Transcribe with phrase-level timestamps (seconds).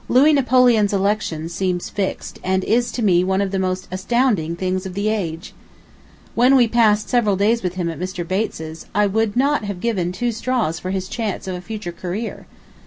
[0.08, 4.86] Louis Napoleon's election seems fixed, and is to me one of the most astounding things
[4.86, 5.52] of the age.
[6.34, 8.26] When we passed several days with him at Mr.
[8.26, 12.46] Bates's, I would not have given two straws for his chance of a future career.